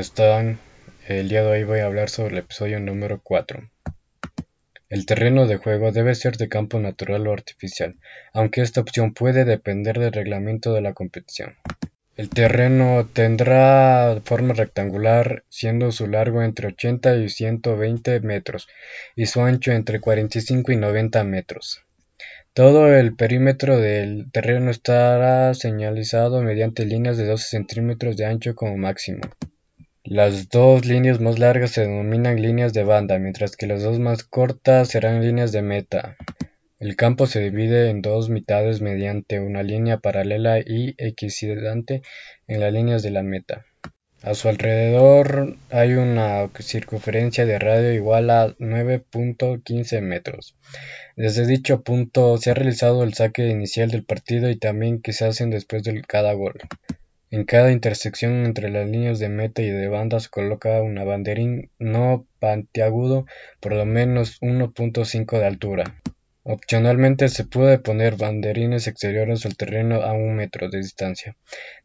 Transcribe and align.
están? 0.00 0.58
El 1.06 1.28
día 1.28 1.42
de 1.42 1.48
hoy 1.48 1.62
voy 1.62 1.78
a 1.78 1.86
hablar 1.86 2.10
sobre 2.10 2.32
el 2.32 2.38
episodio 2.38 2.80
número 2.80 3.20
4. 3.22 3.70
El 4.88 5.06
terreno 5.06 5.46
de 5.46 5.58
juego 5.58 5.92
debe 5.92 6.16
ser 6.16 6.36
de 6.36 6.48
campo 6.48 6.80
natural 6.80 7.24
o 7.28 7.32
artificial, 7.32 7.94
aunque 8.32 8.62
esta 8.62 8.80
opción 8.80 9.14
puede 9.14 9.44
depender 9.44 10.00
del 10.00 10.12
reglamento 10.12 10.74
de 10.74 10.80
la 10.80 10.92
competición. 10.92 11.54
El 12.16 12.30
terreno 12.30 13.08
tendrá 13.12 14.20
forma 14.24 14.54
rectangular, 14.54 15.44
siendo 15.48 15.92
su 15.92 16.08
largo 16.08 16.42
entre 16.42 16.66
80 16.66 17.18
y 17.18 17.28
120 17.28 18.18
metros 18.20 18.66
y 19.14 19.26
su 19.26 19.40
ancho 19.42 19.70
entre 19.70 20.00
45 20.00 20.72
y 20.72 20.76
90 20.76 21.22
metros. 21.22 21.80
Todo 22.54 22.92
el 22.92 23.14
perímetro 23.14 23.78
del 23.78 24.32
terreno 24.32 24.72
estará 24.72 25.54
señalizado 25.54 26.42
mediante 26.42 26.84
líneas 26.84 27.16
de 27.16 27.26
12 27.26 27.44
centímetros 27.50 28.16
de 28.16 28.26
ancho 28.26 28.56
como 28.56 28.76
máximo. 28.76 29.20
Las 30.08 30.50
dos 30.50 30.86
líneas 30.86 31.20
más 31.20 31.40
largas 31.40 31.72
se 31.72 31.80
denominan 31.80 32.40
líneas 32.40 32.72
de 32.72 32.84
banda, 32.84 33.18
mientras 33.18 33.56
que 33.56 33.66
las 33.66 33.82
dos 33.82 33.98
más 33.98 34.22
cortas 34.22 34.86
serán 34.86 35.20
líneas 35.20 35.50
de 35.50 35.62
meta. 35.62 36.16
El 36.78 36.94
campo 36.94 37.26
se 37.26 37.40
divide 37.40 37.90
en 37.90 38.02
dos 38.02 38.30
mitades 38.30 38.80
mediante 38.80 39.40
una 39.40 39.64
línea 39.64 39.98
paralela 39.98 40.60
y 40.60 40.94
equidistante 40.98 42.02
en 42.46 42.60
las 42.60 42.72
líneas 42.72 43.02
de 43.02 43.10
la 43.10 43.24
meta. 43.24 43.66
A 44.22 44.34
su 44.34 44.48
alrededor 44.48 45.56
hay 45.70 45.94
una 45.94 46.50
circunferencia 46.60 47.44
de 47.44 47.58
radio 47.58 47.92
igual 47.92 48.30
a 48.30 48.56
9.15 48.58 50.02
metros. 50.02 50.54
Desde 51.16 51.48
dicho 51.48 51.82
punto 51.82 52.38
se 52.38 52.52
ha 52.52 52.54
realizado 52.54 53.02
el 53.02 53.14
saque 53.14 53.48
inicial 53.48 53.90
del 53.90 54.04
partido 54.04 54.48
y 54.50 54.56
también 54.56 55.02
que 55.02 55.12
se 55.12 55.24
hacen 55.24 55.50
después 55.50 55.82
de 55.82 56.00
cada 56.02 56.32
gol. 56.32 56.54
En 57.32 57.44
cada 57.44 57.72
intersección 57.72 58.46
entre 58.46 58.70
las 58.70 58.88
líneas 58.88 59.18
de 59.18 59.28
meta 59.28 59.60
y 59.60 59.68
de 59.68 59.88
banda 59.88 60.20
se 60.20 60.28
coloca 60.28 60.80
una 60.80 61.02
banderín 61.02 61.70
no 61.80 62.24
puntiagudo 62.38 63.26
por 63.58 63.72
lo 63.72 63.84
menos 63.84 64.40
1.5 64.42 65.38
de 65.40 65.44
altura. 65.44 66.00
Opcionalmente 66.44 67.28
se 67.28 67.42
puede 67.44 67.80
poner 67.80 68.14
banderines 68.14 68.86
exteriores 68.86 69.44
al 69.44 69.56
terreno 69.56 70.02
a 70.02 70.12
un 70.12 70.36
metro 70.36 70.68
de 70.70 70.78
distancia 70.78 71.36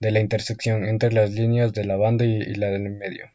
de 0.00 0.10
la 0.10 0.18
intersección 0.18 0.84
entre 0.84 1.12
las 1.12 1.30
líneas 1.30 1.72
de 1.72 1.84
la 1.84 1.94
banda 1.94 2.24
y, 2.24 2.56
la 2.56 2.66
del 2.70 2.90
medio. 2.90 3.30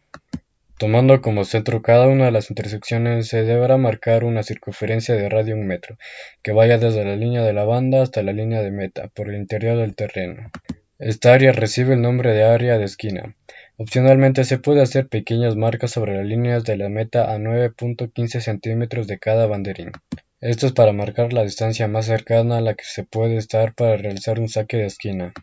Tomando 0.78 1.22
como 1.22 1.46
centro 1.46 1.82
cada 1.82 2.10
una 2.10 2.26
de 2.26 2.32
las 2.32 2.50
intersecciones 2.50 3.30
se 3.30 3.44
deberá 3.44 3.78
marcar 3.78 4.26
una 4.26 4.44
circunferencia 4.44 5.16
de 5.16 5.30
radio 5.30 5.56
un 5.56 5.66
metro, 5.66 5.98
que 6.42 6.52
vaya 6.52 6.78
desde 6.78 7.06
la 7.06 7.16
línea 7.16 7.44
de 7.44 7.54
la 7.54 7.64
banda 7.64 8.02
hasta 8.02 8.22
la 8.22 8.34
línea 8.34 8.62
de 8.62 8.72
meta, 8.72 9.08
por 9.08 9.30
el 9.30 9.36
interior 9.36 9.78
del 9.78 9.96
terreno. 9.96 10.52
Esta 11.00 11.34
área 11.34 11.52
recibe 11.52 11.96
el 11.96 12.02
nombre 12.02 12.34
de 12.34 12.44
área 12.44 12.78
de 12.78 12.86
esquina. 12.86 13.36
Opcionalmente 13.78 14.44
se 14.44 14.60
puede 14.60 14.82
hacer 14.82 15.08
pequeñas 15.08 15.56
marcas 15.56 15.92
sobre 15.92 16.16
las 16.16 16.26
líneas 16.26 16.64
de 16.64 16.78
la 16.78 16.90
meta 16.90 17.34
a 17.34 17.38
9.15 17.38 18.40
centímetros 18.40 19.08
de 19.08 19.18
cada 19.18 19.48
banderín. 19.48 19.92
Esto 20.40 20.68
es 20.68 20.74
para 20.74 20.94
marcar 20.94 21.34
la 21.34 21.44
distancia 21.44 21.88
más 21.88 22.06
cercana 22.06 22.58
a 22.58 22.62
la 22.62 22.76
que 22.76 22.84
se 22.84 23.04
puede 23.04 23.38
estar 23.38 23.74
para 23.74 23.98
realizar 23.98 24.40
un 24.40 24.50
saque 24.50 24.78
de 24.78 24.86
esquina. 24.86 25.34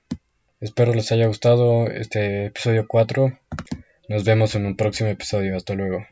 Espero 0.60 0.94
les 0.94 1.10
haya 1.10 1.26
gustado 1.26 1.88
este 1.88 2.46
episodio 2.46 2.86
4. 2.86 3.36
Nos 4.08 4.24
vemos 4.24 4.54
en 4.54 4.66
un 4.66 4.76
próximo 4.76 5.08
episodio. 5.08 5.56
Hasta 5.56 5.74
luego. 5.74 6.04